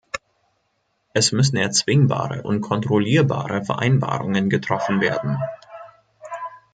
Es 1.13 1.31
müssen 1.31 1.57
erzwingbare 1.57 2.41
und 2.41 2.61
kontrollierbare 2.61 3.63
Vereinbarungen 3.63 4.49
getroffen 4.49 4.99
werden. 4.99 5.37